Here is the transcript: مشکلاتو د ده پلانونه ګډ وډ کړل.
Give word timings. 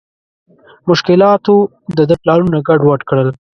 مشکلاتو 0.89 1.55
د 1.97 1.99
ده 2.09 2.15
پلانونه 2.21 2.59
ګډ 2.67 2.79
وډ 2.85 3.01
کړل. 3.09 3.29